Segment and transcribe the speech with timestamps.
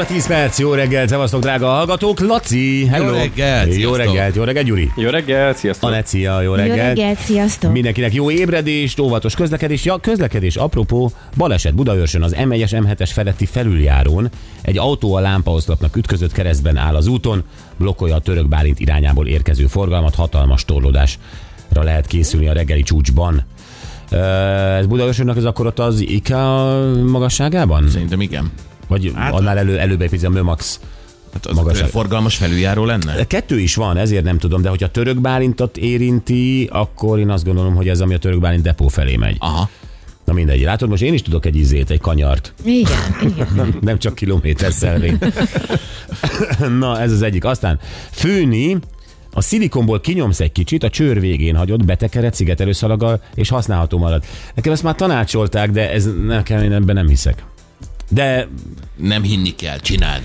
[0.00, 2.20] óra 10 perc, jó reggel, szevasztok drága hallgatók.
[2.20, 3.06] Laci, hello.
[3.06, 4.90] Jó reggelt, Jó reggelt, jó reggelt, Gyuri.
[4.96, 5.88] Jó reggel, sziasztok!
[5.88, 6.78] Alecia, jó Jó reggelt.
[6.78, 7.72] reggelt, sziasztok!
[7.72, 9.84] Mindenkinek jó ébredést, óvatos közlekedés.
[9.84, 14.28] Ja, közlekedés, apropó, baleset Budaörsön az M1-es M7-es feletti felüljárón.
[14.62, 17.42] Egy autó a lámpaoszlopnak ütközött keresztben áll az úton,
[17.76, 21.20] blokkolja a török Bálint irányából érkező forgalmat, hatalmas torlódásra
[21.72, 23.44] lehet készülni a reggeli csúcsban.
[24.78, 27.88] Ez Budaörsönnek ez akkor ott az IKEA magasságában?
[27.88, 28.50] Szerintem igen.
[28.90, 30.80] Vagy Hát- annál elő, előbb egy a Mömax
[31.32, 33.26] Hát az Magas- forgalmas felüljáró lenne?
[33.26, 37.44] Kettő is van, ezért nem tudom, de hogyha a török Bálintot érinti, akkor én azt
[37.44, 39.36] gondolom, hogy ez ami a török Bálint depó felé megy.
[39.38, 39.68] Aha.
[40.24, 42.54] Na mindegy, látod, most én is tudok egy izét, egy kanyart.
[42.64, 43.74] Igen, igen.
[43.80, 45.18] Nem csak kilométer szelvény.
[46.78, 47.44] Na, ez az egyik.
[47.44, 47.78] Aztán
[48.10, 48.78] főni,
[49.32, 54.24] a szilikonból kinyomsz egy kicsit, a csőr végén hagyod, betekered szigetelőszalaggal, és használható marad.
[54.54, 57.44] Nekem ezt már tanácsolták, de ez nekem én ebben nem hiszek.
[58.10, 58.48] De
[58.96, 60.22] Nem hinni kell, csináld.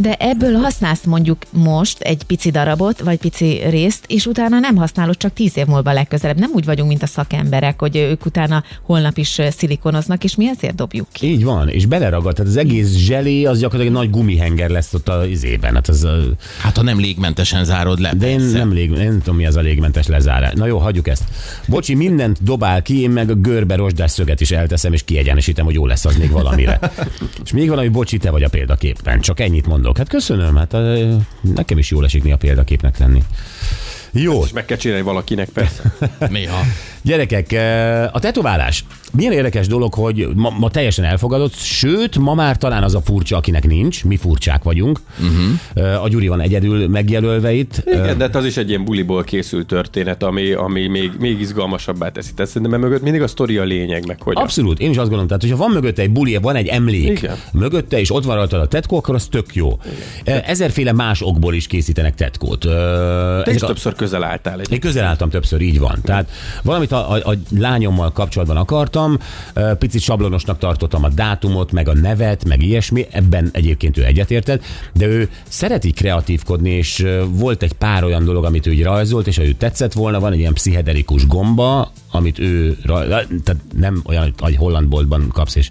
[0.00, 5.16] De ebből használsz mondjuk most egy pici darabot, vagy pici részt, és utána nem használod
[5.16, 6.38] csak tíz év múlva legközelebb.
[6.38, 10.74] Nem úgy vagyunk, mint a szakemberek, hogy ők utána holnap is szilikonoznak, és mi ezért
[10.74, 11.26] dobjuk ki.
[11.26, 15.08] így van, és beleragad, tehát az egész zselé, az gyakorlatilag egy nagy gumihenger lesz ott
[15.08, 15.74] az izében.
[15.74, 16.16] Hát az, a-
[16.60, 18.12] Hát ha nem légmentesen zárod le.
[18.14, 18.58] De én persze.
[18.58, 20.52] nem, lég, én nem tudom, mi az a légmentes lezárás.
[20.54, 21.24] Na jó, hagyjuk ezt.
[21.68, 25.74] Bocsi, mindent dobál ki, én meg a görbe rozsdás szöget is elteszem, és kiegyenesítem, hogy
[25.74, 26.78] jó lesz az még valamire.
[27.44, 29.20] és még valami, bocsi, te vagy a példaképpen.
[29.20, 29.96] Csak ennyit mondok.
[29.96, 30.76] Hát köszönöm, hát
[31.54, 33.22] nekem is jól esik néha példaképnek lenni.
[34.12, 35.92] Jó, És meg kell csinálni valakinek, persze.
[36.28, 36.60] Néha.
[37.02, 38.84] Gyerekek, eh, a tetoválás.
[39.12, 43.36] Milyen érdekes dolog, hogy ma, ma teljesen elfogadott, sőt, ma már talán az a furcsa,
[43.36, 45.00] akinek nincs, mi furcsák vagyunk.
[45.20, 46.02] Uh-huh.
[46.02, 47.82] A Gyuri van egyedül megjelölve itt.
[47.86, 52.08] Igen, de hát az is egy ilyen buliból készült történet, ami, ami még, még izgalmasabbá
[52.08, 52.34] teszi.
[52.34, 55.26] Tehát szerintem mögött mindig a sztori a lényeg, meg hogy Abszolút, én is azt gondolom,
[55.26, 57.36] tehát hogyha van mögötte egy buli, van egy emlék Igen.
[57.52, 59.78] mögötte, és ott van rajta a tetkó, akkor az tök jó.
[60.22, 60.40] Igen.
[60.40, 62.60] Ezerféle más okból is készítenek tetkót.
[63.44, 64.60] Te is a- többször közel álltál.
[64.60, 64.72] Egy...
[64.72, 65.98] Én közel álltam többször, így van.
[66.02, 66.30] Tehát
[66.88, 69.18] valamit a, a, a lányommal kapcsolatban akartam,
[69.78, 74.62] picit sablonosnak tartottam a dátumot, meg a nevet, meg ilyesmi, ebben egyébként ő egyetértett,
[74.94, 79.36] de ő szereti kreatívkodni, és volt egy pár olyan dolog, amit ő így rajzolt, és
[79.36, 82.78] ha ő tetszett volna, van egy ilyen pszichedelikus gomba, amit ő,
[83.44, 85.70] tehát nem olyan, hogy holland boltban kapsz, és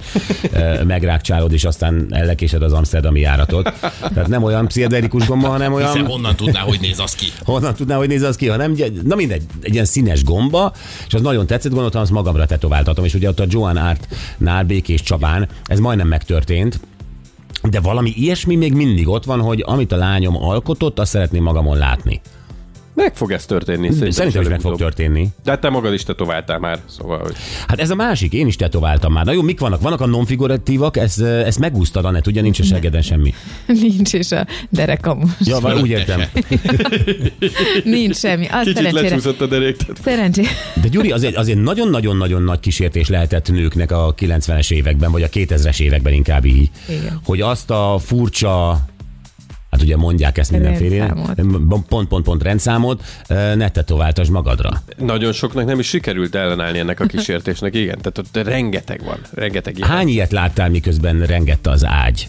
[0.83, 3.73] megrákcsálod, és aztán ellekésed az amsterdami járatot.
[3.99, 5.91] Tehát nem olyan pszichedelikus gomba, hanem olyan...
[5.91, 7.25] Hiszen honnan tudná, hogy néz az ki?
[7.43, 10.73] Honnan tudná, hogy néz az ki, hanem, na mindegy, egy ilyen színes gomba,
[11.07, 15.01] és az nagyon tetszett, gondoltam, azt magamra tetováltatom, és ugye ott a Joan Art-nál Békés
[15.01, 16.79] Csabán ez majdnem megtörtént,
[17.69, 21.77] de valami ilyesmi még mindig ott van, hogy amit a lányom alkotott, azt szeretném magamon
[21.77, 22.21] látni.
[22.97, 23.91] Meg fog ez történni.
[24.11, 25.27] Szerintem is meg fog történni.
[25.43, 27.19] De hát te magad is tetováltál már, szóval...
[27.19, 27.35] Hogy...
[27.67, 29.25] Hát ez a másik, én is tetováltam már.
[29.25, 29.81] Na jó, mik vannak?
[29.81, 33.33] Vannak a non-figuratívak, ezt, ezt megúsztad, Anett, ugye nincs a segeden semmi.
[33.67, 35.35] Nincs is a derekam.
[35.39, 36.21] Ja, vagy úgy értem.
[37.83, 38.45] Nincs semmi.
[38.45, 39.09] Azt Kicsit szerencsére.
[39.09, 39.75] lecsúszott a derék.
[39.75, 40.47] tehát- Szerencsére.
[40.81, 45.79] De Gyuri, azért, azért nagyon-nagyon-nagyon nagy kísértés lehetett nőknek a 90-es években, vagy a 2000-es
[45.79, 47.19] években inkább így, Igen.
[47.25, 48.79] hogy azt a furcsa
[49.77, 51.15] Hát ugye mondják ezt mindenféle.
[51.87, 53.03] Pont-pont-pont rendszámot,
[53.55, 54.69] ne tetováltasd magadra.
[54.97, 57.97] Nagyon soknak nem is sikerült ellenállni ennek a kísértésnek, igen.
[58.01, 59.89] Tehát ott rengeteg van, rengeteg ilyen.
[59.89, 62.27] Hány ilyet láttál, miközben rengette az ágy?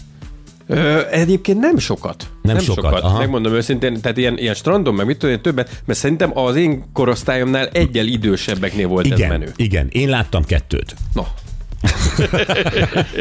[0.67, 2.27] Ö, egyébként nem sokat.
[2.41, 3.17] Nem sokat, aha.
[3.17, 6.83] Megmondom őszintén, tehát ilyen, ilyen strandon, meg mit tudom én többet, mert szerintem az én
[6.93, 9.51] korosztályomnál egyel idősebbeknél volt ez Igen, menő.
[9.55, 10.95] igen, én láttam kettőt.
[11.13, 11.23] No.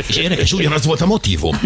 [0.08, 1.56] És érdekes, ugyanaz volt a motivum.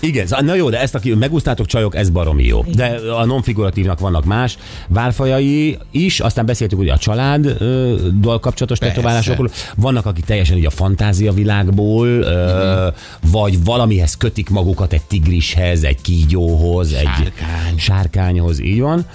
[0.00, 2.64] Igen, szóval- na jó, de ezt, aki megúsztátok csajok, ez baromi jó.
[2.74, 4.58] De a non-figuratívnak vannak más
[4.88, 8.94] válfajai is, aztán beszéltük ugye a családdal kapcsolatos Persze.
[8.94, 9.50] tetoválásokról.
[9.76, 12.88] Vannak, akik teljesen ugye a fantázia világból, ö,
[13.30, 17.78] vagy valamihez kötik magukat egy tigrishez, egy kígyóhoz, egy Sárkány.
[17.78, 19.06] sárkányhoz, így van.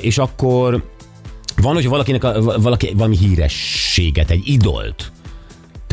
[0.00, 0.90] És akkor
[1.56, 5.12] van, hogy valakinek a, valaki, valami hírességet, egy idolt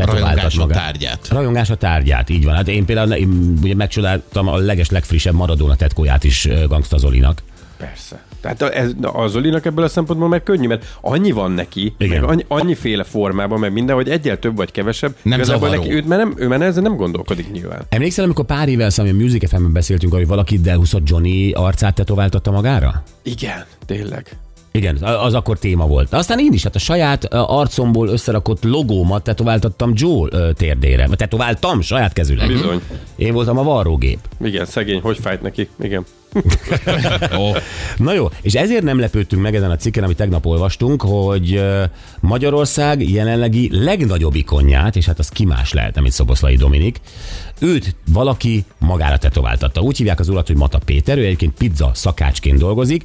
[0.05, 0.83] tetováltat Rajongáson magát.
[0.83, 1.27] tárgyát.
[1.29, 2.55] Rajongás a tárgyát, így van.
[2.55, 7.41] Hát én például én ugye megcsodáltam a leges legfrissebb Maradona tetkóját is Gangsta Zolinak.
[7.77, 8.23] Persze.
[8.41, 12.21] Tehát a- ez, a Zolinak ebből a szempontból meg könnyű, mert annyi van neki, Igen.
[12.21, 15.15] meg annyi, annyiféle formában, meg minden, hogy egyel több vagy kevesebb.
[15.21, 15.71] Nem zavaró.
[15.73, 17.81] neki, őt, mert nem, ő már ezzel nem gondolkodik nyilván.
[17.89, 22.51] Emlékszel, amikor pár évvel szemben a Music FM-ben beszéltünk, hogy valaki elhúzott Johnny arcát tetováltatta
[22.51, 23.03] magára?
[23.23, 24.37] Igen, tényleg.
[24.71, 26.13] Igen, az akkor téma volt.
[26.13, 31.07] Aztán én is, hát a saját arcomból összerakott logómat tetováltattam Joe ö, térdére.
[31.15, 32.47] Tetováltam saját kezüleg.
[32.47, 32.81] Bizony.
[33.15, 34.19] Én voltam a varrógép.
[34.41, 35.69] Igen, szegény, hogy fájt neki?
[35.81, 36.05] Igen.
[37.39, 37.51] Ó,
[37.97, 41.63] Na jó, és ezért nem lepődtünk meg ezen a cikken, amit tegnap olvastunk, hogy
[42.19, 46.99] Magyarország jelenlegi legnagyobb ikonját, és hát az ki más lehet, mint Szoboszlai Dominik,
[47.59, 49.81] őt valaki magára tetováltatta.
[49.81, 53.03] Úgy hívják az urat, hogy Mata Péter, ő egyébként pizza szakácsként dolgozik,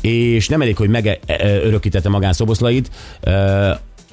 [0.00, 3.70] és nem elég, hogy megörökítette magán Szoboszlait, ö,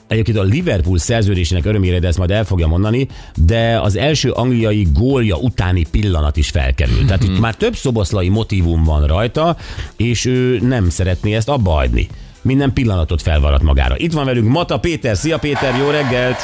[0.08, 4.88] Egyébként a Liverpool szerződésének örömére, de ezt majd el fogja mondani, de az első angliai
[4.94, 7.06] gólja utáni pillanat is felkerült.
[7.06, 9.58] Tehát itt már több szoboszlai motivum van rajta,
[9.96, 12.08] és ő nem szeretné ezt abba hagyni.
[12.42, 13.96] Minden pillanatot felvarat magára.
[13.98, 15.18] Itt van velünk Mata Péter.
[15.18, 16.38] Szia Péter, jó reggelt!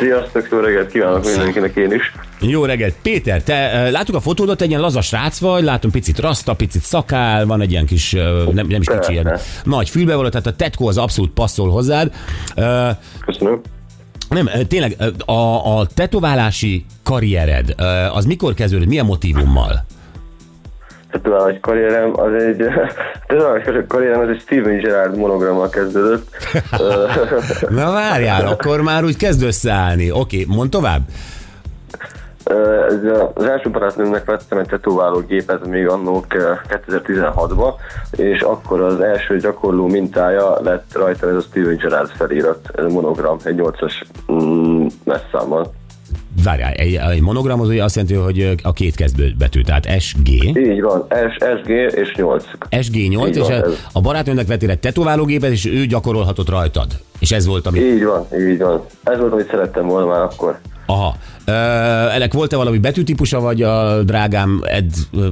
[0.00, 2.12] Sziasztok, jó reggelt kívánok mindenkinek én is.
[2.42, 2.94] Jó reggelt.
[3.02, 7.46] Péter, te láttuk a fotódat, egy ilyen laza srác vagy, látom picit rasta, picit szakál,
[7.46, 8.12] van egy ilyen kis,
[8.52, 12.12] nem, nem is kicsi, ilyen nagy fülbevaló, tehát a tetkó az abszolút passzol hozzád.
[13.24, 13.60] Köszönöm.
[14.28, 17.74] Nem, tényleg a, a tetoválási karriered,
[18.12, 19.84] az mikor kezdődött, milyen motivummal?
[21.10, 22.64] Tatuális karrierem az egy,
[23.26, 26.36] tatuális karrierem az egy Steven Gerrard monogrammal kezdődött.
[27.68, 30.10] Na várjál, akkor már úgy kezd összeállni.
[30.10, 31.00] Oké, mond tovább.
[32.44, 32.94] Ez
[33.34, 37.72] Az első barátnőmnek vettem egy tetováló gépet még annó 2016-ban,
[38.10, 43.36] és akkor az első gyakorló mintája lett rajta ez a Steven Gerrard felirat, ez monogram,
[43.44, 43.92] egy 8-as
[44.32, 45.72] mm, messzámmal.
[46.44, 50.82] Várjál, egy, egy monogram az ugye azt jelenti, hogy a két kezdőbetű, tehát SG, Így
[50.82, 52.44] van, S, SG és 8.
[52.70, 56.86] SG8, Így és van, a, a barátnőnek vettél egy tetoválógépet, és ő gyakorolhatott rajtad.
[57.18, 57.78] És ez volt, ami...
[57.78, 58.84] Így van, így van.
[59.02, 60.58] Ez volt, amit szerettem volna már akkor.
[60.86, 61.16] Aha.
[61.44, 61.52] Ö,
[62.14, 64.84] ennek volt-e valami betűtípusa, vagy a drágám ed,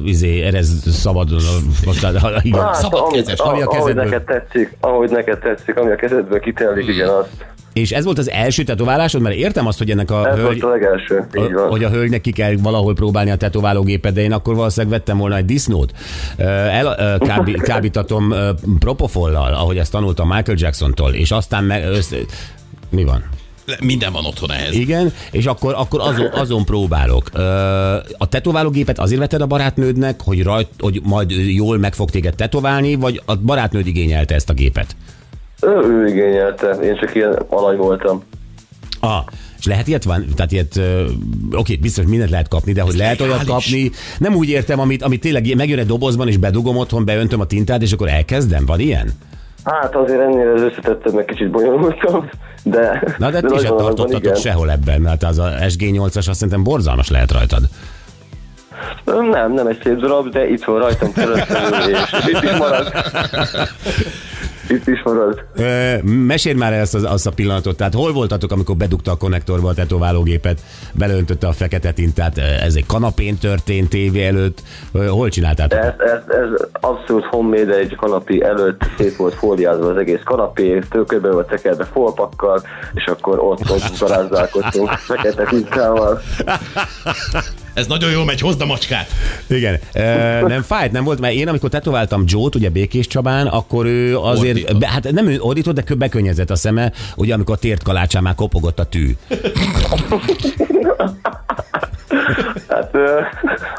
[0.05, 1.41] izé, erez szabadon,
[1.87, 2.07] most,
[2.43, 2.61] igen.
[2.61, 4.05] Hát, Szabadkezes, ahogy, ami a ahogy kezedből.
[4.05, 7.29] neked tetszik, ahogy neked tetszik, ami a kezedből kitelik, igen, azt.
[7.73, 10.63] És ez volt az első tetoválásod, mert értem azt, hogy ennek a Ez hölgy, volt
[10.63, 11.69] a legelső, így van.
[11.69, 15.37] hogy a hölgynek ki kell valahol próbálni a tetoválógépet, de én akkor valószínűleg vettem volna
[15.37, 15.93] egy disznót.
[16.37, 18.35] El, ö, kábí, kábítatom
[18.79, 22.17] propofollal, ahogy ezt tanultam Michael Jacksontól, és aztán meg, össze,
[22.91, 23.25] mi van?
[23.81, 24.75] Minden van otthon ehhez.
[24.75, 27.31] Igen, és akkor, akkor azon, azon próbálok.
[28.19, 32.95] A tetoválógépet azért vetted a barátnődnek, hogy, rajt, hogy majd jól meg fog téged tetoválni,
[32.95, 34.97] vagy a barátnőd igényelte ezt a gépet?
[35.61, 38.23] Ő, ő igényelte, én csak ilyen alany voltam.
[39.01, 39.25] Ah,
[39.59, 40.27] és lehet ilyet van?
[40.37, 41.05] Tehát ilyet, ö,
[41.53, 45.21] oké, biztos mindent lehet kapni, de hogy lehet olyat kapni, nem úgy értem, amit, amit
[45.21, 49.13] tényleg megjön egy dobozban, és bedugom otthon, beöntöm a tintát, és akkor elkezdem, van ilyen?
[49.65, 52.29] Hát azért ennél az összetettem, meg kicsit bonyolultam,
[52.63, 53.03] de...
[53.19, 54.35] Na de, de ti se tartottatok igen.
[54.35, 57.63] sehol ebben, mert az a SG8-as azt szerintem borzalmas lehet rajtad.
[59.05, 62.93] Nem, nem egy szép darab, de itt van rajtam keresztül, és itt is marad.
[64.71, 65.45] Itt is marad.
[65.57, 69.69] Ö, mesélj már el az, azt a pillanatot, tehát hol voltatok, amikor bedugta a konnektorba
[69.69, 70.61] a tetoválógépet,
[70.93, 74.63] beleöntötte a fekete tintát, ez egy kanapén történt tévé előtt,
[75.09, 75.79] hol csináltátok?
[75.79, 81.31] Ez, ez, ez abszolút homemade egy kanapi előtt szét volt fóliázva az egész kanapé, tőköbe
[81.31, 82.63] volt tekerve folpakkal,
[82.95, 86.21] és akkor ott, ott garázdálkodtunk fekete tintával.
[87.75, 89.07] Ez nagyon jól megy, hozd a macskát.
[89.47, 89.79] Igen.
[89.95, 90.01] Ö,
[90.47, 94.55] nem fájt, nem volt, mert én amikor tetováltam Joe-t, ugye Békés Csabán, akkor ő azért,
[94.57, 94.79] Ordított.
[94.79, 98.23] be, hát nem ő ordított, de kö- bekönnyezett a szeme, ugye amikor a tért kalácsán
[98.23, 99.11] már kopogott a tű.
[102.69, 103.21] Hát, ö,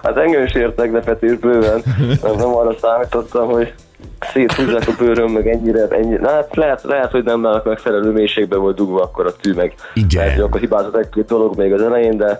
[0.04, 1.82] hát engem is ért meglepetés bőven,
[2.24, 3.74] nem, nem arra számítottam, hogy
[4.20, 6.22] széthúzzák a bőröm, meg ennyire, ennyire.
[6.22, 9.74] Na, hát lehet, lehet, hogy nem már megfelelő mélységbe volt dugva akkor a tű, meg
[9.94, 10.08] Igen.
[10.14, 12.40] lehet, hogy akkor hibázott egy-két dolog még az elején, de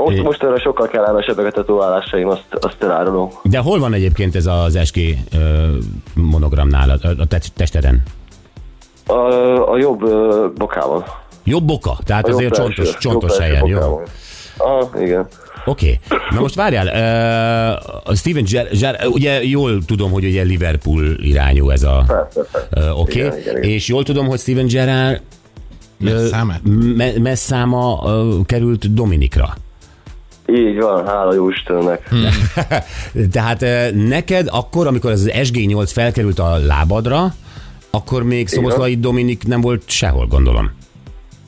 [0.00, 0.20] most, É.
[0.20, 3.28] most erre sokkal kellemesebbek a tetoválásaim, azt, azt elárulom.
[3.42, 4.98] De hol van egyébként ez az SG
[5.34, 5.66] ö,
[6.14, 8.02] monogram nálad, a a te- testeden?
[9.06, 9.14] A,
[9.72, 11.04] a jobb ö, bokában.
[11.44, 14.00] Jobb boka, tehát A azért belső- csontos, csontos helyen, jó?
[14.56, 15.26] Ah, igen.
[15.66, 15.98] Oké.
[16.30, 21.70] Na most várjál, uh, a Steven Ger- Ger- ugye jól tudom, hogy ugye Liverpool irányú
[21.70, 22.04] ez a...
[22.76, 23.40] Uh, Oké, okay.
[23.40, 23.62] igen, igen.
[23.70, 25.20] és jól tudom, hogy Steven Gerrard
[25.98, 26.60] Messzámát?
[26.96, 29.54] me- messzáma uh, került Dominikra.
[30.46, 32.08] Így van, hála jó Istennek.
[33.32, 37.34] Tehát uh, neked akkor, amikor ez az SG8 felkerült a lábadra,
[37.90, 40.70] akkor még Szoboszlai Dominik nem volt sehol, gondolom.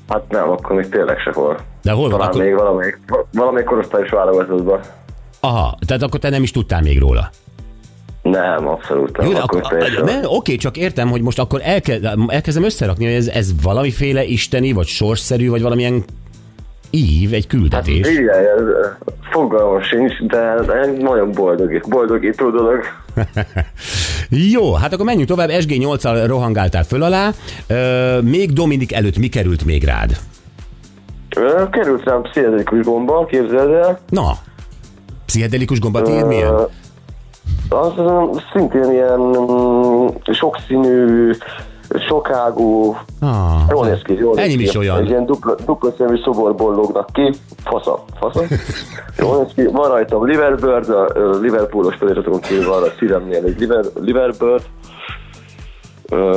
[0.09, 1.59] Hát nem, akkor még tényleg sehol.
[1.83, 2.11] De hol van?
[2.11, 2.43] Talán Akkor...
[2.43, 2.99] még valamelyik,
[3.33, 4.81] valamelyik korosztályos válogatottban.
[5.41, 7.31] Aha, tehát akkor te nem is tudtál még róla.
[8.23, 9.31] Nem, abszolút nem.
[9.31, 13.15] Jó, akkor akkor, teljesen- ne, oké, csak értem, hogy most akkor elke, elkezdem összerakni, hogy
[13.15, 16.05] ez, ez valamiféle isteni, vagy sorsszerű, vagy valamilyen
[16.97, 18.09] ív, egy küldetés.
[18.09, 18.63] Igen, ez,
[19.31, 20.55] fogalmam sincs, de
[20.99, 22.81] nagyon boldog, boldogító dolog.
[24.53, 25.49] Jó, hát akkor menjünk tovább.
[25.53, 27.31] SG8-al rohangáltál föl alá.
[27.67, 30.17] Ö, még Dominik előtt mi került még rád?
[31.37, 33.99] Ö, Került rám pszichedelikus gomba, képzeld el.
[34.09, 34.33] Na,
[35.27, 36.55] pszichedelikus gombatír Ö, milyen?
[37.69, 37.93] Az
[38.53, 41.31] szintén ilyen mm, sokszínű,
[42.09, 44.63] sokágú, Ah, jól néz ki, jól néz Enyém ki.
[44.65, 44.99] is olyan.
[44.99, 47.31] Egy ilyen dupla, dupla szemű szoborból lógnak ki,
[47.65, 48.43] fasza, fasza.
[49.19, 51.07] Jól néz ki, van rajtam Liverbird, a
[51.41, 54.63] Liverpoolos feliratokon kívül van a szívemnél egy Liver, Liverbird,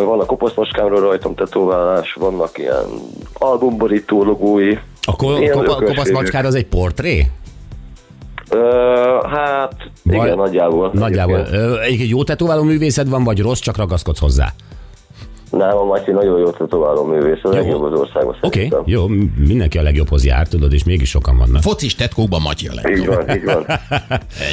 [0.05, 2.85] van a kopaszmacskámról rajtam tetoválás, vannak ilyen
[3.33, 4.73] albumborító logói.
[5.01, 5.87] A ko- kopa- ökösségek.
[5.87, 7.31] kopasz macskár az egy portré?
[8.51, 8.57] Ö,
[9.31, 10.89] hát, igen, Vagy- nagyjából.
[10.93, 11.37] Nagyjából.
[11.37, 11.61] Egyébként.
[11.61, 14.47] Ö, Egy jó tetováló művészed van, vagy rossz, csak ragaszkodsz hozzá?
[15.51, 17.51] Nem, a Matyi nagyon jó tetováló művész, a Jó.
[17.53, 18.81] legjobb az országban Oké, szerintem.
[18.85, 19.07] jó,
[19.47, 21.61] mindenki a legjobbhoz jár, tudod, és mégis sokan vannak.
[21.61, 23.15] Focis tetkókban Matyi a Így legjobb.
[23.15, 23.65] van, így van.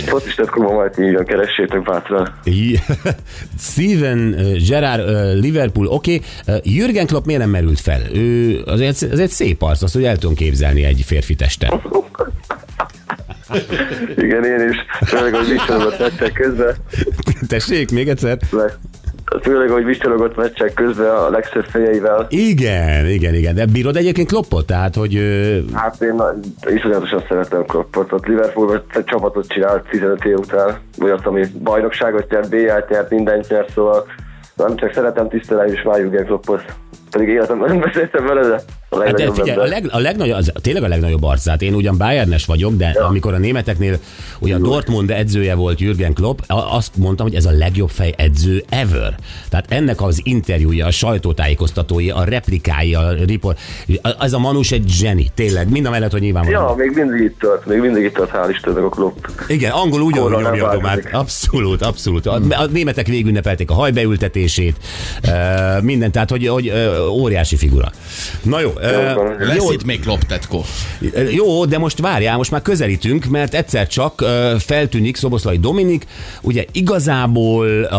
[0.06, 2.34] Focistet kuma majd így van, keressétek bátran.
[3.58, 4.36] Steven
[4.68, 6.20] Gerrard, uh, Liverpool, oké.
[6.46, 6.60] Okay.
[6.64, 8.00] Jürgen Klopp miért nem merült fel?
[8.14, 11.80] Ő azért, az egy szép arc, azt, hogy el tudom képzelni egy férfi testen.
[14.16, 14.76] Igen, én is.
[15.08, 16.74] Főleg, hogy vicsorogott meccsek közben.
[17.48, 18.38] Tessék, még egyszer?
[18.50, 18.78] Le-
[19.42, 22.26] Főleg, hogy vicsorogott meccsek közben a legszebb fejeivel.
[22.28, 23.54] Igen, igen, igen.
[23.54, 24.66] De bírod egyébként Kloppot?
[24.66, 25.18] Tehát, hogy
[25.72, 26.22] Hát én
[26.74, 28.12] iszonyatosan szeretem Kloppot.
[28.12, 30.78] Ott Liverpoolban egy csapatot csinált 15 év után.
[31.02, 34.06] Olyat, ami bajnokságot nyert, BL-t nyert, mindent nyert, szóval
[34.56, 36.62] nem csak szeretem, tisztelem is már Jürgen Kloppot.
[37.10, 40.82] Pedig életemben nem beszéltem vele, de a Hát figyelj, a, leg, a legnagyobb, az, tényleg
[40.82, 41.62] a legnagyobb arcát.
[41.62, 43.06] Én ugyan Bayernes vagyok, de ja.
[43.06, 43.98] amikor a németeknél
[44.38, 48.64] ugye a Dortmund edzője volt Jürgen Klopp, azt mondtam, hogy ez a legjobb fej edző
[48.68, 49.14] ever.
[49.48, 53.58] Tehát ennek az interjúja, a sajtótájékoztatói, a replikái, a report,
[54.20, 57.38] ez a Manus egy zseni, tényleg, mind a mellett, hogy nyilván Ja, még mindig itt
[57.38, 59.24] tart, még mindig itt tart, hál' Istennek a Klopp.
[59.48, 61.08] Igen, angol ugyanúgy Korra nyomja a domát.
[61.12, 62.26] Abszolút, abszolút.
[62.26, 64.76] A, a németek végünnepelték a hajbeültetését,
[65.80, 66.72] minden, tehát hogy, hogy
[67.10, 67.90] óriási figura.
[68.42, 68.74] Na jó.
[68.76, 70.64] Uh, Lesz jó, itt még Klopp tetkó.
[71.30, 74.24] jó, de most várjál, most már közelítünk, mert egyszer csak
[74.58, 76.06] feltűnik Szoboszlai Dominik,
[76.42, 77.96] ugye igazából a,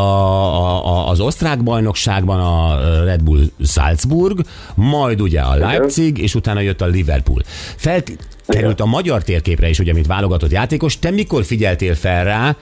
[0.87, 4.39] a, az osztrák bajnokságban a Red Bull Salzburg,
[4.75, 7.41] majd ugye a Leipzig, és utána jött a Liverpool.
[7.75, 10.99] Felkerült a magyar térképre is, ugye, mint válogatott játékos.
[10.99, 12.55] Te mikor figyeltél fel rá,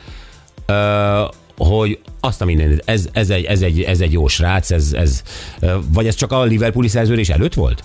[0.68, 4.94] uh, hogy azt a minden, ez, ez, egy, ez, egy, ez egy jó srác, ez,
[4.94, 5.22] ez,
[5.94, 7.84] vagy ez csak a Liverpooli szerződés előtt volt?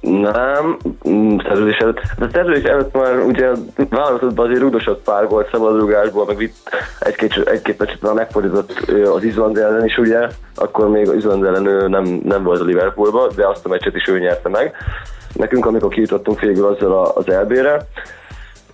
[0.00, 0.76] Nem,
[1.08, 2.00] mm, szerződés előtt.
[2.18, 3.50] De szerződés előtt már ugye
[3.90, 6.56] válogatottban azért rúdosott pár volt szabadrugásból, meg itt
[7.00, 8.72] egy-két, egy-két meccset már megfordított
[9.14, 12.64] az Izland ellen is ugye, akkor még az Izland ellen ő nem, nem volt a
[12.64, 14.74] Liverpoolban, de azt a meccset is ő nyerte meg.
[15.32, 17.86] Nekünk, amikor kijutottunk végül azzal a- az LB-re,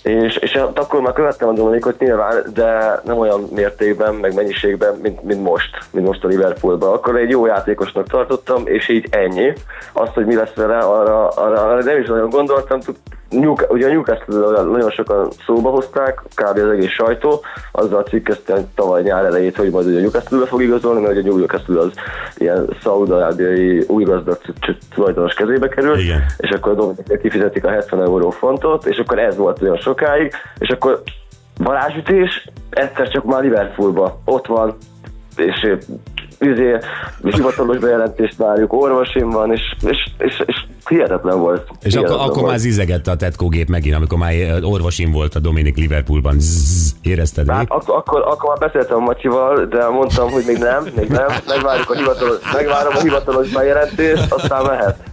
[0.04, 5.22] és, és akkor már követtem a Dominikot nyilván, de nem olyan mértékben, meg mennyiségben, mint,
[5.22, 6.92] mint most, mint most a Liverpoolban.
[6.92, 9.52] Akkor egy jó játékosnak tartottam, és így ennyi.
[9.92, 12.80] Azt, hogy mi lesz vele, arra, arra, arra nem is nagyon gondoltam.
[13.30, 16.58] Newca- ugye a Newcastle nagyon sokan szóba hozták, kb.
[16.58, 17.40] az egész sajtó,
[17.72, 21.34] azzal cikkeztem tavaly nyár elejét, hogy majd ugye a Newcastle-be fog igazolni, mert ugye a
[21.34, 21.92] Newcastle az
[22.36, 24.38] ilyen szaudarábiai új gazdag
[24.94, 26.22] tulajdonos kezébe kerül, Igen.
[26.36, 30.32] és akkor a Dominiknek kifizetik a 70 euró fontot, és akkor ez volt olyan sokáig,
[30.58, 31.02] és akkor
[31.58, 34.76] varázsütés, egyszer csak már Liverpoolba, ott van,
[35.36, 35.76] és
[36.44, 36.78] izé,
[37.22, 41.60] hivatalos bejelentést várjuk, orvosim van, és, és, és, és hihetetlen volt.
[41.60, 42.50] És akkor, hihetetlen akkor volt.
[42.50, 44.32] már zizegette a tetkógép megint, amikor már
[44.62, 46.34] orvosim volt a Dominik Liverpoolban.
[46.38, 47.66] Zzz, érezted Hát még?
[47.70, 51.94] akkor, akkor, akkor már beszéltem Matyival, de mondtam, hogy még nem, még nem, megvárjuk a
[51.94, 55.12] hivatalos, megvárom a hivatalos bejelentést, aztán mehet.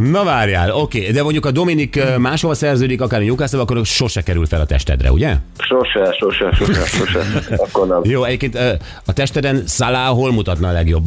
[0.00, 4.46] Na várjál, oké, de mondjuk a Dominik máshol szerződik, akár a Newcastle, akkor sose kerül
[4.46, 5.34] fel a testedre, ugye?
[5.58, 7.20] Sose, sose, sose, sose.
[7.56, 8.00] Akkor nem.
[8.02, 8.58] Jó, egyébként
[9.06, 11.04] a testeden Salah hol mutatna a legjobb?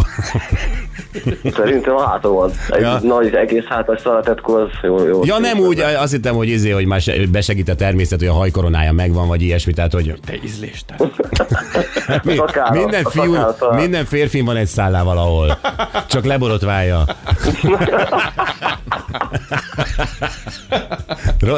[1.56, 2.52] Szerintem a hátamon.
[2.70, 3.00] Egy Ja.
[3.04, 5.22] nagy egész hátas szalatetkó az jó, jó.
[5.26, 8.34] Ja nem úgy, azt hittem, hogy izé, hogy már se- besegít a természet, hogy a
[8.34, 11.12] hajkoronája megvan, vagy ilyesmi, tehát hogy Te ízléstelen.
[12.24, 15.58] mi, szakára, minden, fiú, szakára minden férfin van egy szállá valahol.
[16.08, 17.04] Csak leborotválja.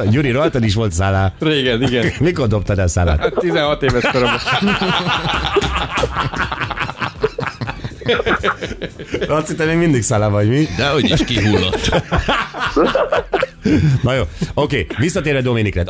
[0.10, 1.32] Gyuri, rajtad is volt szállá.
[1.40, 2.12] Régen, igen.
[2.20, 3.34] Mikor dobtad el szállát?
[3.40, 4.40] 16 éves koromban.
[9.28, 10.68] Laci, te még mindig szala vagy, mi?
[10.78, 11.90] De hogy is kihullott.
[14.02, 15.84] Na jó, oké, visszatérve Dominikre.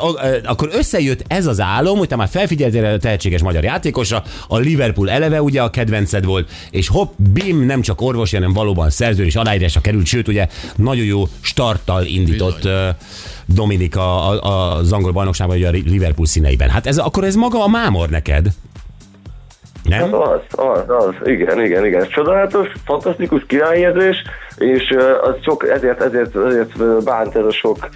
[0.44, 5.10] Akkor összejött ez az álom, hogy te már felfigyeltél a tehetséges magyar játékosra, a Liverpool
[5.10, 9.36] eleve ugye a kedvenced volt, és hopp, bim, nem csak orvos, hanem valóban szerző és
[9.36, 12.90] aláírásra került, sőt ugye nagyon jó starttal indított ö,
[13.46, 16.70] Dominik a, a, az angol bajnokságban, ugye a Liverpool színeiben.
[16.70, 18.48] Hát ez, akkor ez maga a mámor neked?
[19.84, 20.14] Nem?
[20.14, 22.08] Az, az, az, igen, igen, igen.
[22.08, 24.24] Csodálatos, fantasztikus királyérzés,
[24.58, 27.90] és az sok, ezért, ezért, ezért bánt ez a sok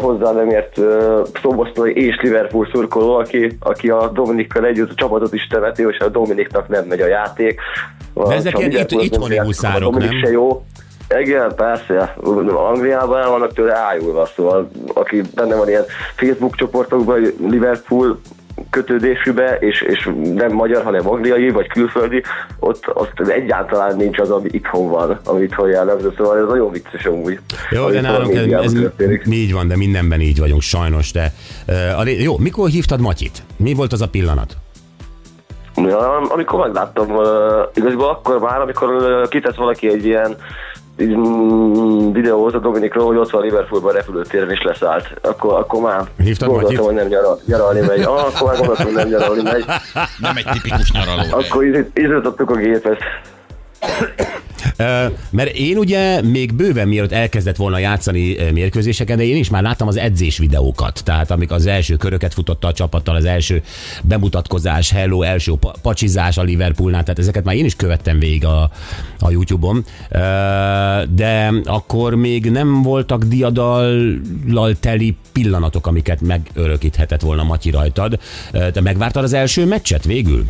[0.00, 5.34] hozzá nem ért ö, szoboszlói és Liverpool szurkoló, aki, aki a Dominikkal együtt a csapatot
[5.34, 7.60] is temeti, és a Dominiknak nem megy a játék.
[8.14, 10.20] De ezek ilyen itt- itthoni huszárok, a nem?
[10.22, 10.64] se jó.
[11.18, 12.14] Igen, persze.
[12.54, 15.84] Angliában el vannak tőle ájulva, szóval aki benne van ilyen
[16.16, 18.20] Facebook csoportokban, Liverpool
[18.70, 22.22] kötődésűbe, és, és nem magyar, hanem angliai, vagy külföldi,
[22.58, 27.04] ott azt egyáltalán nincs az, ami itthon van, ami itthon jellemző, szóval ez nagyon vicces
[27.04, 27.38] amúgy.
[27.70, 29.22] Jó, de a nálunk ez, ez történik.
[29.30, 31.12] így van, de mindenben így vagyunk sajnos.
[31.12, 31.32] De,
[31.68, 33.42] uh, jó, mikor hívtad Matyit?
[33.56, 34.56] Mi volt az a pillanat?
[35.74, 37.24] Ja, amikor megláttam, uh,
[37.74, 40.36] igazából akkor már, amikor uh, kitett valaki egy ilyen
[41.04, 45.14] mm, videót a Dominikról, hogy ott van Liverpoolban repülőtéren is leszállt.
[45.22, 48.00] Akkor, akkor már Hívtad gondoltam, hogy nem nyaral, nyaralni megy.
[48.00, 49.64] Ah, akkor már gondoltam, hogy nem nyaralni megy.
[50.18, 51.22] Nem egy tipikus nyaraló.
[51.30, 51.64] Akkor
[51.94, 52.98] izgatottuk a gépet.
[55.30, 59.88] Mert én ugye még bőven mielőtt elkezdett volna játszani mérkőzéseken, de én is már láttam
[59.88, 61.00] az edzés videókat.
[61.04, 63.62] Tehát amik az első köröket futotta a csapattal, az első
[64.02, 68.70] bemutatkozás, hello, első pa- pacsizás a Liverpoolnál, tehát ezeket már én is követtem végig a,
[69.18, 69.84] a YouTube-on.
[71.14, 78.18] De akkor még nem voltak diadallal teli pillanatok, amiket megörökíthetett volna Matyi rajtad.
[78.72, 80.44] Te megvártad az első meccset végül?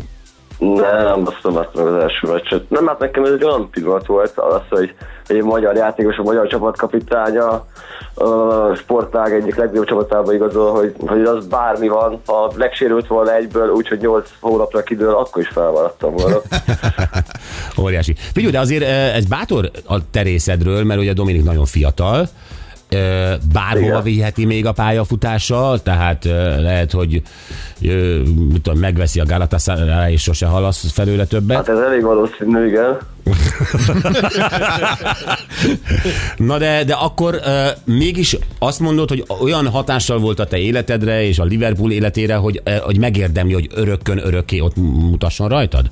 [0.59, 2.69] Nem, azt nem láttam meg az első meccset.
[2.69, 4.93] Nem, hát nekem ez egy olyan pillanat volt, az, hogy
[5.27, 7.65] egy magyar játékos, a magyar csapatkapitánya
[8.13, 13.69] a sportág egyik legjobb csapatába igazol, hogy, hogy az bármi van, ha megsérült volna egyből,
[13.69, 16.37] úgyhogy 8 hónapra kidől, akkor is felmaradtam volna.
[17.83, 18.15] Óriási.
[18.33, 22.27] Figyelj, de azért eh, ez bátor a terészedről, mert ugye Dominik nagyon fiatal,
[23.53, 24.03] bárhova Igen.
[24.03, 27.21] viheti még a pályafutása, tehát eh, lehet, hogy
[28.49, 31.57] mit tudom, megveszi a Galatasaray és sose halasz felőle többet.
[31.57, 32.97] Hát ez elég valószínű, igen.
[36.37, 41.23] Na de, de akkor uh, mégis azt mondod, hogy olyan hatással volt a te életedre
[41.23, 45.89] és a Liverpool életére, hogy, uh, hogy megérdemli, hogy örökkön örökké ott mutasson rajtad?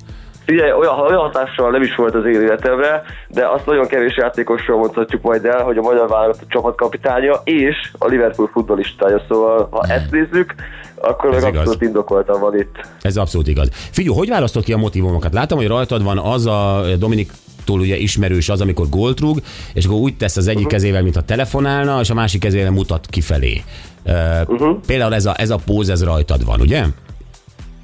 [0.51, 4.77] Ugye olyan, olyan hatással nem is volt az én életemre, de azt nagyon kevés játékosról
[4.77, 10.11] mondhatjuk majd el, hogy a magyar válogatott csapatkapitánya és a Liverpool futballistája, szóval ha ezt
[10.11, 10.55] nézzük,
[10.95, 11.61] akkor Ez meg igaz.
[11.67, 12.75] abszolút indokoltan van itt.
[13.01, 13.69] Ez abszolút igaz.
[13.91, 15.33] Figyelj, hogy választod ki a motivumokat?
[15.33, 17.31] Látom, hogy rajtad van az a Dominik
[17.65, 19.37] túl ugye ismerős az, amikor gólt rúg,
[19.73, 23.05] és akkor úgy tesz az egyik kezével, mint a telefonálna, és a másik kezével mutat
[23.09, 23.63] kifelé.
[24.05, 26.83] Uh, Például ez a, ez a póz, ez rajtad van, ugye?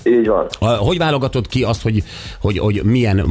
[0.04, 0.48] Így van.
[0.60, 2.04] Hogy válogatod ki azt, hogy,
[2.42, 3.26] hogy, hogy milyen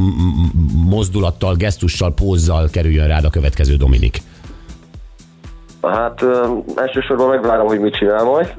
[0.88, 4.18] mozdulattal, gesztussal, pózzal kerüljön rád a következő Dominik?
[5.82, 6.24] Hát
[6.74, 8.54] elsősorban megvárom, hogy mit csinál majd.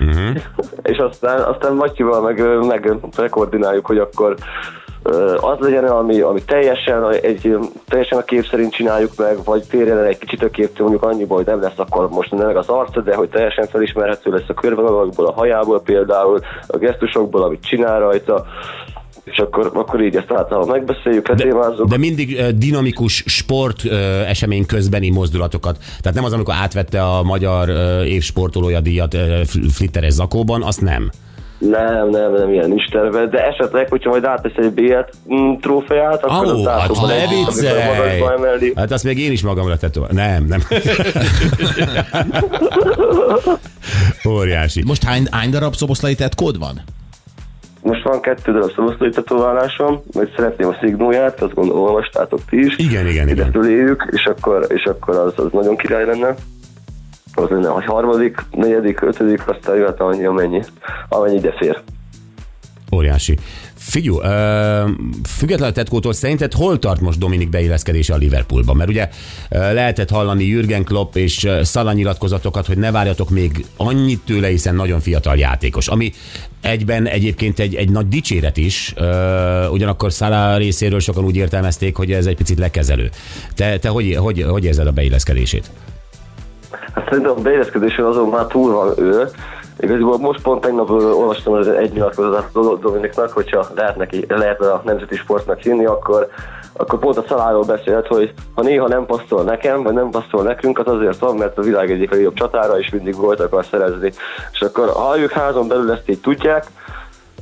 [0.00, 0.36] Uh-huh.
[0.92, 4.36] és aztán, aztán Matyival meg, meg megkoordináljuk, hogy akkor
[5.40, 10.04] az legyen, ami, ami teljesen, egy, teljesen a kép szerint csináljuk meg, vagy térjen el
[10.04, 13.00] egy kicsit a képtől, mondjuk annyiból, hogy nem lesz akkor most nem meg az arca,
[13.00, 18.46] de hogy teljesen felismerhető lesz a körvonalakból, a hajából például, a gesztusokból, amit csinál rajta,
[19.24, 21.88] és akkor, akkor így ezt általában megbeszéljük, letémázzuk.
[21.88, 23.84] De mindig ö, dinamikus sport
[24.26, 25.78] esemény közbeni mozdulatokat.
[25.78, 29.16] Tehát nem az, amikor átvette a magyar ö, év sportolója díjat
[29.72, 31.10] flitteres zakóban, azt nem.
[31.58, 36.24] Nem, nem, nem, ilyen nincs terve, de esetleg, hogyha majd átesz egy BL mm, trófeát,
[36.24, 38.72] akkor Ó, az hát ne viccelj!
[38.76, 40.02] Hát azt még én is magamra tettem.
[40.10, 40.60] Nem, nem.
[44.28, 44.82] Óriási.
[44.86, 46.82] Most hány, hány darab szoboszlai tetkód van?
[47.82, 52.76] Most van kettő darab szoboszlói tetoválásom, majd szeretném a szignóját, azt gondolom olvastátok ti is.
[52.76, 53.52] Igen, igen, Ide igen.
[53.52, 56.34] föléjük, és akkor, és akkor az, az nagyon király lenne.
[57.38, 60.62] Az lenne, hogy harmadik, negyedik, ötödik, aztán jöhet annyi, amennyi,
[61.08, 61.82] amennyi ide fér.
[62.94, 63.38] Óriási.
[63.74, 64.88] Figyú, ö,
[65.28, 68.74] függetlenül a tetkótól szerinted hol tart most Dominik beilleszkedése a Liverpoolba?
[68.74, 69.08] Mert ugye
[69.48, 75.00] lehetett hallani Jürgen Klopp és Szala nyilatkozatokat, hogy ne várjatok még annyit tőle, hiszen nagyon
[75.00, 75.88] fiatal játékos.
[75.88, 76.12] Ami
[76.60, 78.94] egyben egyébként egy, egy nagy dicséret is,
[79.70, 83.10] ugyanakkor Szala részéről sokan úgy értelmezték, hogy ez egy picit lekezelő.
[83.54, 85.70] Te, te hogy, hogy, hogy érzed a beilleszkedését?
[86.94, 89.28] Hát szerintem a beilleszkedésen azon már túl van ő,
[89.78, 94.82] Igazából most pont tegnap olvastam az egy nyilatkozatot Do- Dominiknak, hogyha lehet neki, lehetne a
[94.84, 96.28] nemzeti sportnak hinni, akkor,
[96.72, 100.78] akkor pont a szaláról beszélt, hogy ha néha nem passzol nekem, vagy nem passzol nekünk,
[100.78, 104.12] az azért van, mert a világ egyik legjobb csatára, és mindig volt akar szerezni.
[104.52, 106.66] És akkor ha ők házon belül ezt így tudják,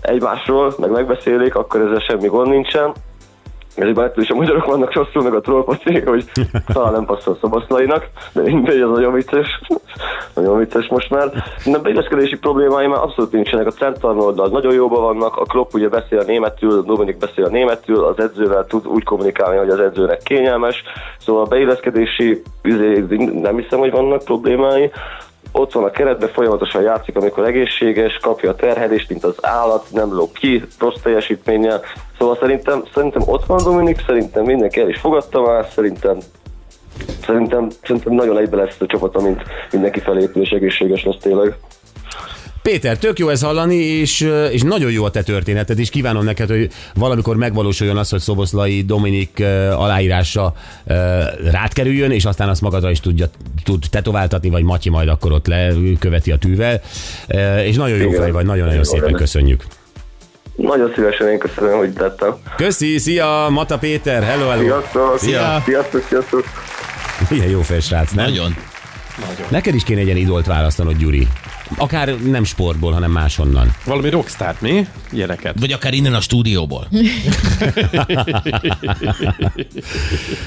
[0.00, 2.92] egymásról, meg megbeszélik, akkor ezzel semmi gond nincsen.
[3.76, 6.24] Ezekben ettől is a magyarok vannak rosszul, meg a trollpocék, hogy
[6.72, 9.60] talán nem passzol Szoboszlainak, de mindegy, ez nagyon vicces.
[10.34, 11.30] nagyon vicces most már.
[11.64, 13.66] De beilleszkedési problémái már abszolút nincsenek.
[13.66, 18.66] A centarnoldal nagyon jóban vannak, a Klopp ugye beszél németül, Dominik beszél németül, az edzővel
[18.66, 20.82] tud úgy kommunikálni, hogy az edzőnek kényelmes.
[21.18, 24.90] Szóval a beilleszkedési izé, nem hiszem, hogy vannak problémái
[25.56, 30.14] ott van a keretben, folyamatosan játszik, amikor egészséges, kapja a terhelést, mint az állat, nem
[30.14, 31.80] lóg ki, rossz teljesítménnyel.
[32.18, 36.18] Szóval szerintem, szerintem ott van Dominik, szerintem mindenki el is fogadta már, szerintem
[37.24, 41.56] Szerintem, szerintem nagyon egybe lesz a csapat, amint mindenki felépül és egészséges lesz tényleg.
[42.70, 46.48] Péter, tök jó ez hallani, és, és nagyon jó a te történeted, és kívánom neked,
[46.48, 49.42] hogy valamikor megvalósuljon az, hogy Szoboszlai Dominik
[49.76, 50.54] aláírása
[51.50, 53.26] rád kerüljön, és aztán azt magadra is tudja,
[53.64, 56.80] tud tetováltatni, vagy Matyi majd akkor ott leköveti a tűvel.
[57.64, 59.64] És nagyon jó fej vagy, nagyon-nagyon szépen köszönjük.
[60.56, 62.34] Nagyon szívesen én köszönöm, hogy tettem.
[62.56, 64.62] Köszi, szia, Mata Péter, hello, hello.
[64.62, 65.18] Sziasztok!
[65.18, 65.62] Szia.
[65.64, 66.44] Sziasztok, sziasztok!
[67.30, 68.24] Milyen jó felsrác, nem?
[68.24, 68.56] Nagyon.
[69.50, 71.28] Neked is kéne egy ilyen idolt választanod, Gyuri.
[71.76, 73.74] Akár nem sportból, hanem máshonnan.
[73.84, 74.86] Valami rockstar, mi?
[75.12, 75.60] Ilyeneket.
[75.60, 76.88] Vagy akár innen a stúdióból.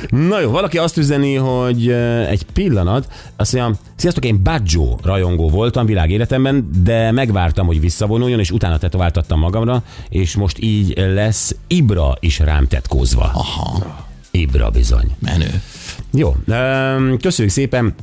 [0.09, 1.89] Na jó, valaki azt üzeni, hogy
[2.29, 8.51] egy pillanat, azt mondja, sziasztok, én Baggio rajongó voltam világéletemben, de megvártam, hogy visszavonuljon, és
[8.51, 13.31] utána tetováltattam magamra, és most így lesz Ibra is rám tetkózva.
[13.33, 15.15] Aha, Ibra bizony.
[15.19, 15.61] menő.
[16.11, 16.35] Jó,
[17.21, 17.95] köszönjük szépen.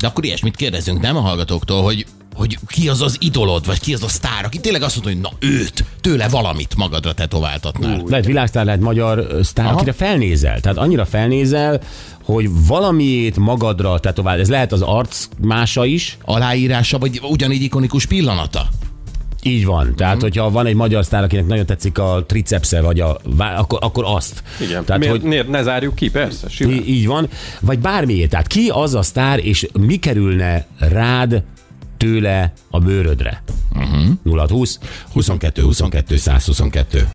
[0.00, 3.94] De akkor ilyesmit kérdezünk, nem a hallgatóktól, hogy hogy ki az az idolod, vagy ki
[3.94, 8.02] az a sztár, aki tényleg azt mondta, hogy na őt, tőle valamit magadra tetováltatnál.
[8.06, 9.74] Lehet világsztár, lehet magyar sztár, Aha.
[9.74, 10.60] akire felnézel.
[10.60, 11.80] Tehát annyira felnézel,
[12.24, 14.38] hogy valamiét magadra tetovál.
[14.38, 18.68] Ez lehet az arc mása is, Aláírása, vagy ugyanígy ikonikus pillanata?
[19.42, 19.94] Így van.
[19.96, 20.22] Tehát, Mhm.
[20.22, 24.42] hogyha van egy magyar sztár, akinek nagyon tetszik a tricepsze, vagy a, akkor, akkor azt.
[24.60, 24.84] Igen.
[24.84, 26.10] Tehát, miért, hogy miért ne zárjuk ki?
[26.10, 26.74] Persze, simán.
[26.74, 27.28] í- így van.
[27.60, 28.30] Vagy bármiért.
[28.30, 31.42] Tehát ki az a sztár, és mi kerülne rád
[31.96, 33.42] tőle a bőrödre?
[33.74, 34.02] Uh-huh.
[34.22, 34.78] 0 20
[35.12, 37.08] 22 22 122.